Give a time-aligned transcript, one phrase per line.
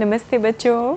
[0.00, 0.96] नमस्ते बच्चों।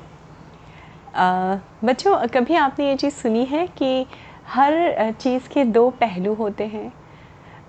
[1.86, 4.06] बच्चों कभी आपने ये चीज़ सुनी है कि
[4.48, 6.92] हर चीज़ के दो पहलू होते हैं?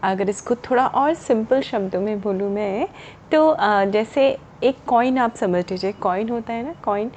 [0.02, 2.88] अगर इसको थोड़ा और सिंपल शब्दों में बोलूँ मैं
[3.32, 4.28] तो अ, जैसे
[4.62, 7.10] एक कॉइन आप समझ लीजिए कॉइन होता है ना कॉइन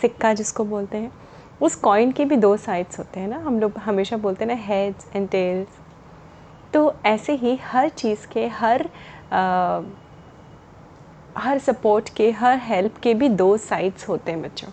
[0.00, 1.12] सिक्का जिसको बोलते हैं
[1.60, 4.60] उस कॉइन के भी दो साइड्स होते हैं ना हम लोग हमेशा बोलते हैं ना
[4.64, 5.78] हेड्स एंड टेल्स
[6.72, 8.88] तो ऐसे ही हर चीज़ के हर
[9.32, 9.80] आ,
[11.36, 14.68] हर सपोर्ट के, हर हेल्प के भी दो साइड्स होते हैं बच्चों।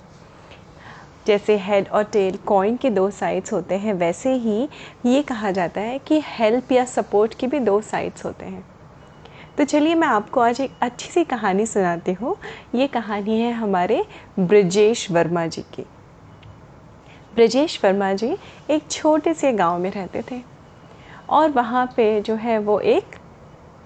[1.28, 4.68] जैसे हेड और टेल कॉइन के दो साइड्स होते हैं, वैसे ही
[5.06, 8.64] ये कहा जाता है कि हेल्प या सपोर्ट के भी दो साइड्स होते हैं।
[9.58, 12.36] तो चलिए मैं आपको आज एक अच्छी सी कहानी सुनाती हूँ।
[12.76, 14.04] ये कहानी है हमारे
[14.40, 15.86] ब्रजेश वर्मा जी की।
[17.36, 18.36] ब्रजेश वर्मा जी
[18.70, 20.42] एक छोटे से गाँव में रहते थे
[21.30, 23.16] और वहाँ पे जो है वो एक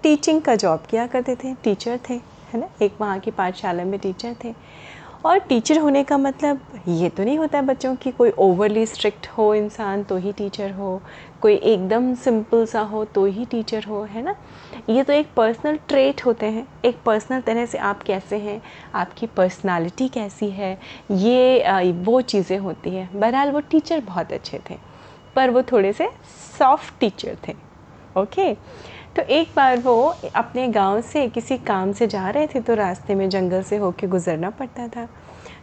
[0.03, 2.19] टीचिंग का जॉब किया करते थे टीचर थे।
[2.55, 2.69] है ना?
[2.81, 4.53] एक वहाँ की पाठशाला में टीचर थे।
[5.25, 9.27] और टीचर होने का मतलब ये तो नहीं होता है बच्चों की कोई ओवरली स्ट्रिक्ट
[9.27, 11.01] हो इंसान तो ही टीचर हो।
[11.41, 14.35] कोई एकदम सिंपल सा हो तो ही टीचर हो, है ना?
[14.89, 18.61] ये तो एक पर्सनल ट्रेट होते हैं। एक पर्सनल तरह से आप कैसे हैं?
[18.95, 20.77] आपकी पर्सनालिटी कैसी है?
[21.11, 24.77] ये वो चीज़ें होती हैं। बहरहाल वो टीचर बहुत अच्छे थे,
[25.35, 26.09] पर वो थोड़े से
[26.59, 27.55] सॉफ्ट टीचर थे।
[28.15, 28.53] ओके
[29.15, 29.95] तो एक बार वो
[30.35, 34.07] अपने गाँव से किसी काम से जा रहे थे तो रास्ते में जंगल से होके
[34.07, 35.07] गुज़रना पड़ता था।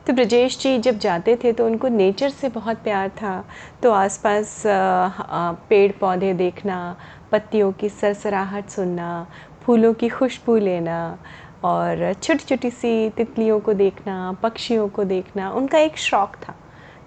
[0.07, 3.45] तो ब्रजेश जी जब जाते थे तो उनको नेचर से बहुत प्यार था।
[3.83, 6.97] तो आसपास पेड़ पौधे देखना,
[7.33, 9.27] पत्तियों की सरसराहट सुनना,
[9.63, 11.19] फूलों की खुशबू लेना,
[11.65, 16.55] और छोटी छोटी सी तितलियों को देखना, पक्षियों को देखना, उनका एक शौक़ था।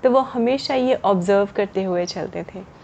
[0.04, 2.75] तो वो हमेशा ये ऑब्ज़र्व करते हुए चलते थे।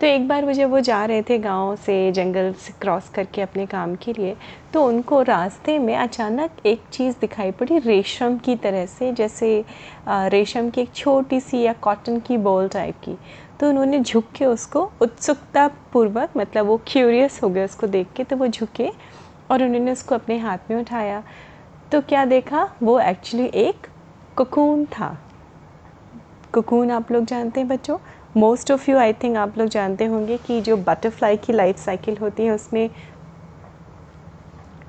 [0.00, 3.42] तो एक बार वो जब वो जा रहे थे गाँव से जंगल से क्रॉस करके
[3.42, 4.36] अपने काम के लिए
[4.72, 9.64] तो उनको रास्ते में अचानक एक चीज़ दिखाई पड़ी, रेशम की तरह से, जैसे
[10.08, 13.16] रेशम की एक छोटी सी या कॉटन की बॉल टाइप की।
[13.60, 18.24] तो उन्होंने झुक के उसको उत्सुकता पूर्वक मतलब वो क्यूरियस हो गए उसको देख के
[18.24, 18.88] तो वो झुके
[19.50, 21.22] और उन्होंने उसको अपने हाथ में उठाया।
[21.92, 22.68] तो क्या देखा?
[22.82, 23.86] वो एक्चुअली एक
[24.36, 25.16] कोकून था।
[26.54, 27.98] कोकून आप लोग जानते हैं बच्चों?
[28.36, 32.16] Most of you I think आप लोग जानते होंगे कि जो बटरफ्लाई की लाइफ साइकिल
[32.16, 32.90] होती है, उसमें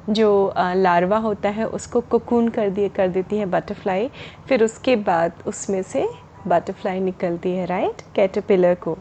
[0.09, 4.09] जो लार्वा होता है, उसको कोकून कर दिए, कर देती है बटरफ्लाई
[4.47, 6.07] फिर उसके बाद उसमें से
[6.47, 8.97] बटरफ्लाई निकलती है राइट कैटरपिलर को।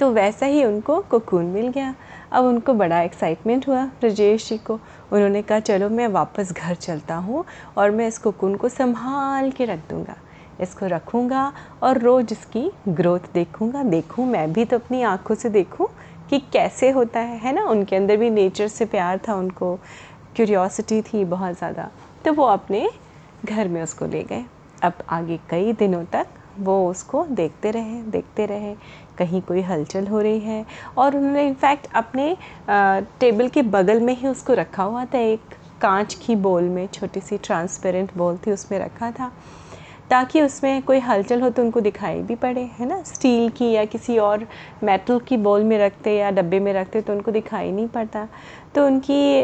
[0.00, 1.94] तो वैसा ही उनको कोकून मिल गया।
[2.32, 4.78] अब उनको बड़ा एक्साइटमेंट हुआ, ब्रजेश जी को।
[5.12, 7.44] उन्होंने कहा, चलो, मैं वापस घर चलता हूँ
[7.78, 10.16] और मैं इस कोकून को संभाल के रख दूँगा।
[10.60, 11.52] इसको रखूँगा
[11.82, 15.88] और रोज़ इसकी ग्रोथ देखूँगा। देखूँ, मैं भी तो अपनी आँखों से देखूँ
[16.30, 17.64] कि कैसे होता है है ना?
[17.64, 19.74] उनके अंदर भी नेचर से प्यार था, उनको
[20.36, 21.90] क्यूरियोसिटी थी बहुत ज़्यादा।
[22.24, 22.88] तो वो अपने
[23.44, 24.44] घर में उसको ले गए।
[24.82, 26.26] अब आगे कई दिनों तक
[26.58, 28.74] वो उसको देखते रहे देखते रहे।
[29.18, 30.64] कहीं कोई हलचल हो रही है
[30.98, 32.36] और उन्होंने इनफैक्ट अपने
[33.20, 37.20] टेबल के बगल में ही उसको रखा हुआ था। एक कांच की बोल में, छोटी
[37.20, 39.30] सी ट्रांसपेरेंट बोल थी, उसमें रखा था।
[40.10, 43.02] ताकि उसमें कोई हलचल हो तो उनको दिखाई भी पड़े, है ना?
[43.02, 44.46] स्टील की या किसी और
[44.84, 48.26] मेटल की बॉल में रखते या डब्बे में रखते तो उनको दिखाई नहीं पड़ता।
[48.74, 49.42] तो उनकी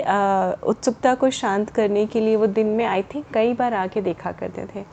[0.68, 4.32] उत्सुकता को शांत करने के लिए वो दिन में आई थिंक कई बार आके देखा
[4.32, 4.84] करते थे।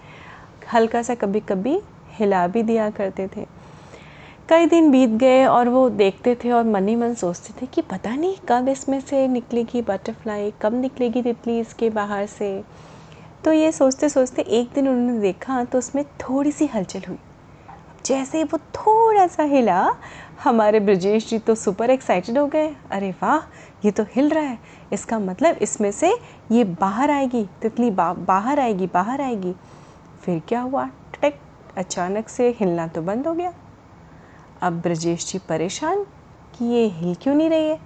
[0.73, 1.79] हल्का सा कभी कभी
[2.19, 3.45] हिला भी दिया करते थे।
[4.49, 7.81] कई दिन बीत गए और वो देखते थे और मन ही मन सोचते थे कि
[7.81, 12.49] पता नहीं कब इसमें से निकलेगी बटरफ्लाई कब निकलेगी तितली इसके बाहर से।
[13.46, 17.18] तो ये सोचते सोचते एक दिन उन्होंने देखा तो उसमें थोड़ी सी हलचल हुई।
[18.06, 19.96] जैसे ही वो थोड़ा सा हिला
[20.44, 23.38] हमारे ब्रजेश जी तो सुपर एक्साइटेड हो गए। अरे वाह
[23.85, 24.57] ये तो हिल रहा है।
[24.94, 26.13] इसका मतलब इसमें से
[26.52, 29.53] ये बाहर आएगी तितली बा, बाहर आएगी बाहर आएगी।
[30.23, 30.85] फिर क्या हुआ?
[31.16, 31.40] टक
[31.78, 33.53] अचानक से हिलना तो बंद हो गया।
[34.62, 36.03] अब ब्रजेश जी परेशान
[36.56, 37.79] कि ये हिल क्यों नहीं रही है?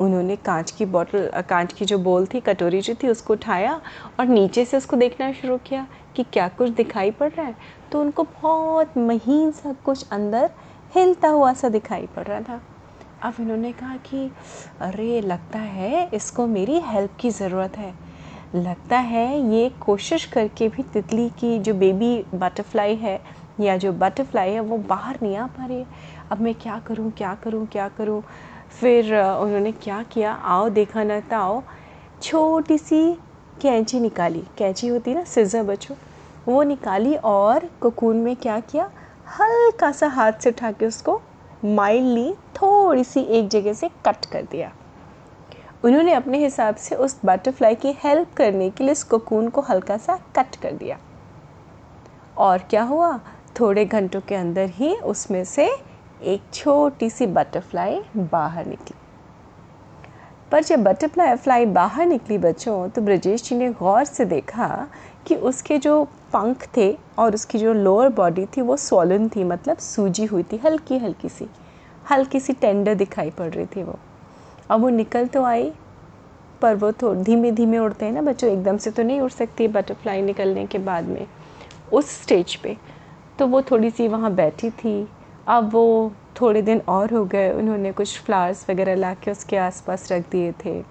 [0.00, 3.80] उन्होंने कांच की बॉटल कांच की जो बोल थी, कटोरी जो थी, उसको उठाया
[4.20, 5.86] और नीचे से उसको देखना शुरू किया
[6.16, 7.56] कि क्या कुछ दिखाई पड़ रहा है।
[7.92, 10.50] तो उनको बहुत महीन सा कुछ अंदर
[10.94, 12.62] हिलता हुआ सा दिखाई पड़ रहा था।
[13.22, 14.30] अब इन्होंने कहा कि,
[14.80, 17.94] अरे, लगता है इसको मेरी हेल्प की ज़रूरत है।
[18.54, 23.22] लगता है ये कोशिश करके भी तितली की जो बेबी बटरफ्लाई है
[23.60, 25.86] या जो बटरफ्लाई है, वो बाहर नहीं आ पा रही है।
[26.30, 28.22] अब मैं क्या करूँ क्या करूँ क्या करूँ?
[28.80, 30.32] फिर उन्होंने क्या किया?
[30.32, 31.62] आओ, देखा न ताओ
[32.22, 33.12] छोटी सी
[33.62, 35.94] कैंची निकाली। कैंची होती ना, सिज़र बच्चों,
[36.48, 38.90] वो निकाली और कोकून में क्या किया?
[39.40, 41.20] हल्का सा हाथ से उठा के उसको
[41.64, 44.72] माइल्डली थोड़ी सी एक जगह से कट कर दिया।
[45.84, 49.96] उन्होंने अपने हिसाब से उस बटरफ्लाई की हेल्प करने के लिए उस कोकून को हल्का
[49.96, 50.98] सा कट कर दिया।
[52.38, 53.18] और क्या हुआ?
[53.60, 55.70] थोड़े घंटों के अंदर ही उसमें से
[56.22, 58.96] एक छोटी सी बटरफ्लाई बाहर निकली।
[60.52, 64.86] पर जब बटरफ्लाई फ्लाई बाहर निकली बच्चों तो ब्रजेश जी ने गौर से देखा
[65.26, 66.02] कि उसके जो
[66.32, 70.56] पंख थे और उसकी जो लोअर बॉडी थी, वो सोलन थी मतलब सूजी हुई थी
[70.56, 71.46] हल्की हल्की सी।
[72.10, 73.98] हल्की सी टेंडर दिखाई पड़ रही थी वो।
[74.70, 75.72] अब वो निकल तो आई,
[76.62, 79.68] पर वो तो धीमे धीमे उड़ते हैं ना बच्चों, एकदम से तो नहीं उड़ सकती
[79.68, 81.26] बटरफ्लाई निकलने के बाद में।
[81.92, 82.76] उस स्टेज पे
[83.38, 85.08] तो वो थोड़ी सी वहाँ बैठी थी
[85.46, 90.12] अब वो थोड़े दिन और हो गए, उन्होंने कुछ फ्लावर्स वगैरह ला के उसके आसपास
[90.12, 90.82] रख दिए थे।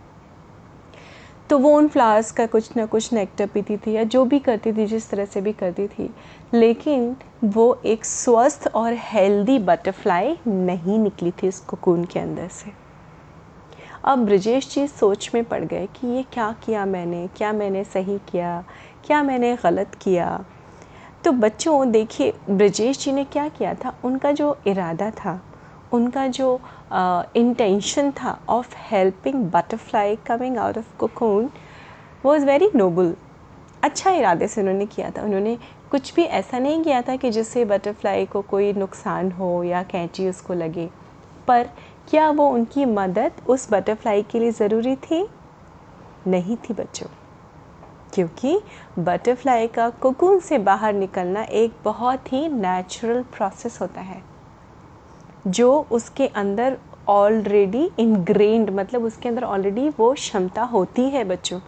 [1.50, 4.74] तो वो उन फ्लावर्स का कुछ ना कुछ नेक्टर पीती थी या जो भी करती
[4.74, 6.10] थी, जिस तरह से भी करती थी।
[6.54, 12.72] लेकिन वो एक स्वस्थ और हेल्दी बटरफ्लाई नहीं निकली थी उस कोकून के अंदर से।
[14.06, 18.18] अब ब्रजेश जी सोच में पड़ गए कि ये क्या किया मैंने, क्या मैंने सही
[18.18, 18.64] किया,
[19.06, 20.46] क्या मैंने गलत किया।
[21.24, 23.94] तो बच्चों, देखिए, ब्रजेश जी ने क्या किया था?
[24.06, 25.40] उनका जो इरादा था,
[25.94, 26.60] उनका जो
[27.36, 31.50] इंटेंशन था of helping butterfly coming out of cocoon
[32.26, 33.14] was very noble
[33.84, 35.58] अच्छा इरादे से उन्होंने किया था। उन्होंने
[35.92, 40.28] कुछ भी ऐसा नहीं किया था कि जिससे बटरफ्लाई को कोई नुकसान हो या कैंची
[40.30, 40.90] उसको लगे।
[41.48, 41.70] पर
[42.10, 45.28] क्या वो उनकी मदद उस बटरफ्लाई के लिए ज़रूरी थी?
[46.28, 47.08] नहीं थी बच्चों।
[48.14, 48.60] क्योंकि
[49.00, 54.22] बटरफ्लाई का कोकून से बाहर निकलना एक बहुत ही नेचुरल प्रोसेस होता है,
[55.48, 56.78] जो उसके अंदर
[57.08, 61.60] ऑलरेडी इनग्रेंड मतलब उसके अंदर ऑलरेडी वो क्षमता होती है बच्चों,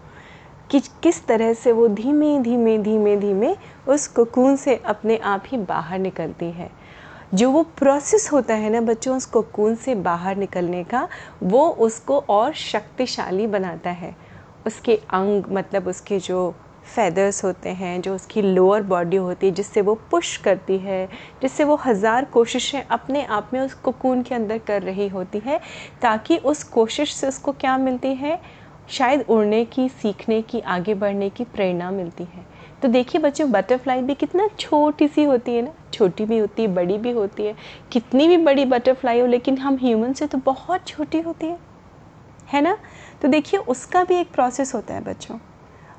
[0.72, 3.56] कि किस तरह से वो धीमे धीमे धीमे धीमे
[3.88, 6.70] उस कोकून से अपने आप ही बाहर निकलती है।
[7.34, 11.08] जो वो प्रोसेस होता है ना बच्चों, उस कोकून से बाहर निकलने का,
[11.44, 14.16] वो उसको और शक्तिशाली बनाता है।
[14.68, 16.56] उसके अंग मतलब उसके जो
[16.96, 21.10] फैदर्स होते हैं, जो उसकी लोअर बॉडी होती है, जिससे वो पुश करती है,
[21.42, 25.60] जिससे वो हज़ार कोशिशें अपने आप में उस कोकून के अंदर कर रही होती है,
[26.02, 28.42] ताकि उस कोशिश से उसको क्या मिलती है?
[28.90, 32.46] शायद उड़ने की, सीखने की, आगे बढ़ने की प्रेरणा मिलती है।
[32.82, 35.72] तो देखिए बच्चों बटरफ्लाई भी कितना छोटी सी होती है ना?
[35.94, 37.56] छोटी भी होती है, बड़ी भी होती है।
[37.92, 41.60] कितनी भी बड़ी बटरफ्लाई हो, लेकिन हम ह्यूमन से तो बहुत छोटी होती है।
[42.54, 42.78] है ना?
[43.24, 45.38] तो देखिए, उसका भी एक प्रोसेस होता है बच्चों।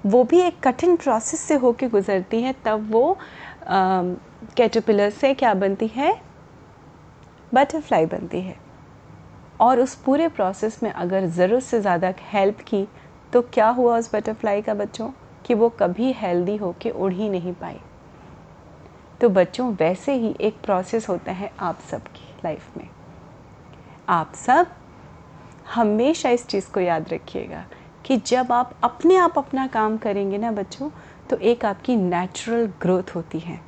[0.06, 3.17] वो भी एक कठिन प्रोसेस से होके गुज़रती है, तब वो
[3.69, 6.21] कैटरपिलर से क्या बनती है?
[7.55, 8.56] बटरफ्लाई बनती है।
[9.61, 12.87] और उस पूरे प्रोसेस में अगर ज़रूरत से ज़्यादा हेल्प की
[13.32, 15.11] तो क्या हुआ उस बटरफ्लाई का बच्चों?
[15.44, 17.81] कि वो कभी हेल्दी होके उड़ ही नहीं पाई।
[19.20, 22.88] तो बच्चों, वैसे ही एक प्रोसेस होता है आप सबकी लाइफ में।
[24.09, 24.67] आप सब
[25.67, 27.65] हमेशा इस चीज़ को याद रखिएगा
[28.05, 30.91] कि जब आप अपने आप अपना काम करेंगे ना बच्चों
[31.31, 33.61] तो एक आपकी नेचुरल ग्रोथ होती है।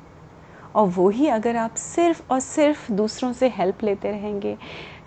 [0.75, 4.57] और वही अगर आप सिर्फ़ और सिर्फ़ दूसरों से हेल्प लेते रहेंगे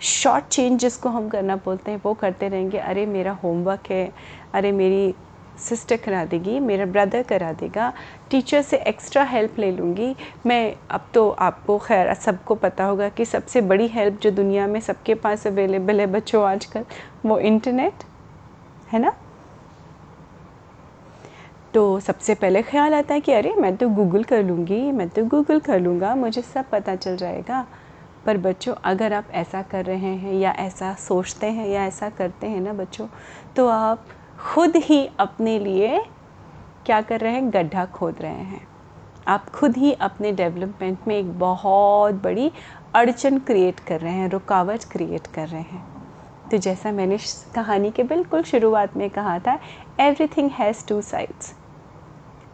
[0.01, 4.11] शॉर्ट चेंज जिसको हम करना बोलते हैं, वो करते रहेंगे, अरे मेरा होमवर्क है,
[4.53, 5.13] अरे मेरी
[5.61, 7.91] सिस्टर करा देगी, मेरा ब्रदर करा देगा
[8.29, 10.15] टीचर से एक्स्ट्रा हेल्प ले लूँगी।
[10.45, 14.79] मैं, अब तो आपको खैर, सबको पता होगा कि सबसे बड़ी हेल्प जो दुनिया में
[14.79, 16.85] सबके पास अवेलेबल है बच्चों आजकल,
[17.25, 18.03] वो इंटरनेट
[18.93, 19.13] है ना?
[21.73, 25.23] तो सबसे पहले ख्याल आता है कि अरे, मैं तो गूगल कर लूँगी, मैं तो
[25.25, 27.65] गूगल कर लूँगा, मुझे सब पता चल जाएगा।
[28.25, 32.47] पर बच्चों, अगर आप ऐसा कर रहे हैं या ऐसा सोचते हैं या ऐसा करते
[32.47, 33.07] हैं ना बच्चों
[33.55, 34.05] तो आप
[34.43, 35.99] खुद ही अपने लिए
[36.85, 37.49] क्या कर रहे हैं?
[37.53, 38.67] गड्ढा खोद रहे हैं।
[39.27, 42.51] आप खुद ही अपने डेवलपमेंट में एक बहुत बड़ी
[42.95, 47.17] अड़चन क्रिएट कर रहे हैं, रुकावट क्रिएट कर रहे हैं। तो जैसा मैंने
[47.55, 49.59] कहानी के बिल्कुल शुरुआत में कहा था
[49.99, 51.53] एवरीथिंग हैज़ टू साइड्स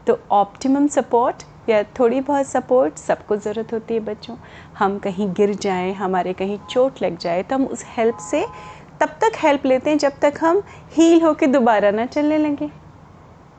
[0.08, 4.36] तो ऑप्टिमम सपोर्ट या थोड़ी बहुत सपोर्ट सबको ज़रूरत होती है बच्चों।
[4.77, 8.46] हम कहीं गिर जाएँ, हमारे कहीं चोट लग जाए तो हम उस हेल्प से
[9.01, 10.62] तब तक हेल्प लेते हैं जब तक हम
[10.94, 12.70] हील होके दोबारा ना चलने लगे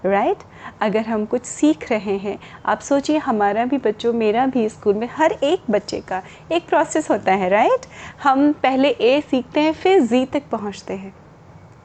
[0.04, 0.50] राइट right?
[0.80, 5.08] अगर हम कुछ सीख रहे हैं, आप सोचिए हमारा भी बच्चों, मेरा भी स्कूल में
[5.12, 7.88] हर एक बच्चे का एक प्रोसेस होता है राइट right?
[8.22, 11.14] हम पहले ए सीखते हैं, फिर जी तक पहुँचते हैं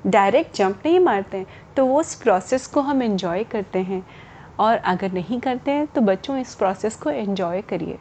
[0.08, 1.46] डायरेक्ट जंप नहीं मारते हैं
[1.76, 4.06] तो वो उस प्रोसेस को हम इन्जॉय करते हैं
[4.60, 7.98] और अगर नहीं करते हैं तो बच्चों, इस प्रोसेस को इन्जॉय करिए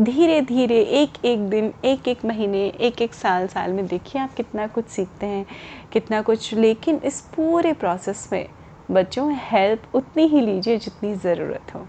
[0.00, 4.32] धीरे धीरे एक एक दिन एक एक महीने एक एक साल साल में देखिए आप
[4.34, 5.44] कितना कुछ सीखते हैं,
[5.92, 8.48] कितना कुछ, लेकिन इस पूरे प्रोसेस में
[8.90, 11.86] बच्चों हेल्प उतनी ही लीजिए जितनी ज़रूरत हो।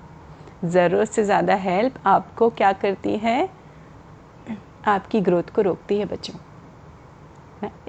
[0.65, 3.50] ज़रूरत से ज़्यादा हेल्प आपको क्या करती है?
[4.88, 6.38] आपकी ग्रोथ को रोकती है बच्चों।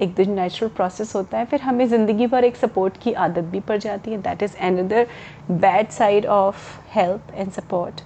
[0.01, 3.59] एक दिन नेचुरल प्रोसेस होता है, फिर हमें ज़िंदगी भर एक सपोर्ट की आदत भी
[3.61, 5.07] पड़ जाती है। That is another
[5.51, 8.01] bad side of help and support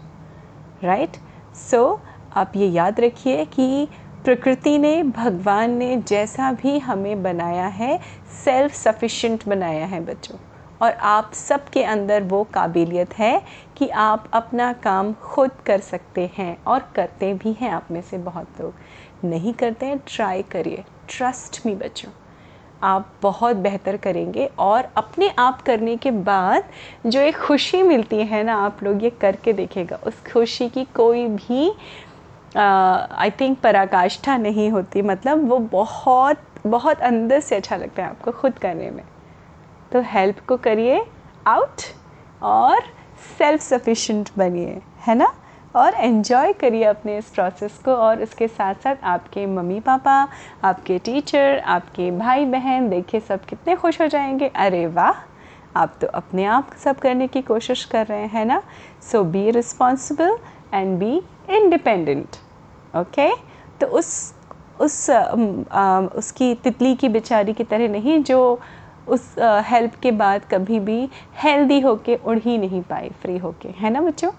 [0.84, 1.18] right
[1.56, 3.88] so so, आप ये याद रखिए कि
[4.24, 8.00] प्रकृति ने भगवान ने जैसा भी हमें बनाया है
[8.46, 10.38] सेल्फ सफिशेंट बनाया है बच्चों।
[10.82, 13.42] और आप सबके अंदर वो काबिलियत है
[13.78, 18.18] कि आप अपना काम खुद कर सकते हैं और करते भी हैं आप में से
[18.18, 18.74] बहुत लोग।
[19.26, 22.21] नहीं करते हैं ट्राई करिए। ट्रस्ट मी बच्चों।
[22.84, 26.64] आप बहुत बेहतर करेंगे और अपने आप करने के बाद
[27.06, 31.28] जो एक खुशी मिलती है ना, आप लोग ये करके देखेगा उस खुशी की कोई
[31.28, 31.70] भी
[32.58, 38.32] आई थिंक पराकाष्ठा नहीं होती। मतलब वो बहुत बहुत अंदर से अच्छा लगता है आपको
[38.32, 39.04] खुद करने में।
[39.92, 41.04] तो हेल्प को करिए
[41.48, 41.82] आउट
[42.42, 42.82] और
[43.38, 45.34] सेल्फ सफिशेंट बनिए, है ना?
[45.76, 50.28] और एन्जॉय करिए अपने इस प्रोसेस को और उसके साथ साथ आपके मम्मी पापा
[50.64, 55.22] आपके टीचर आपके भाई बहन देखिए सब कितने खुश हो जाएँगे। अरे वाह!
[55.78, 58.62] आप तो अपने आप सब करने की कोशिश कर रहे हैं ना?
[59.12, 60.38] So be responsible
[60.74, 61.16] and be
[61.56, 62.36] independent
[62.98, 63.30] okay
[63.80, 64.34] तो उस
[64.82, 68.60] उस आ, उसकी तितली की बेचारी की तरह नहीं जो
[69.08, 69.36] उस
[69.68, 71.10] हेल्प के बाद कभी भी
[71.44, 74.32] हेल्दी होके उड़ ही नहीं पाए फ्री होके है ना बच्चों?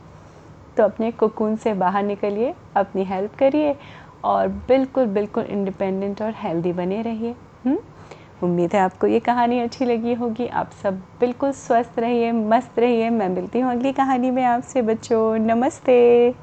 [0.77, 3.77] तो अपने कोकून से बाहर निकलिए, अपनी हेल्प करिए
[4.25, 7.79] और बिल्कुल बिल्कुल इंडिपेंडेंट और हेल्दी बने रहिए। हम्म?
[8.43, 13.11] उम्मीद है आपको ये कहानी अच्छी लगी होगी। आप सब बिल्कुल स्वस्थ रहिए, मस्त रहिए।
[13.11, 16.35] मैं मिलती हूँ अगली कहानी में आपसे, बच्चों। नमस्ते।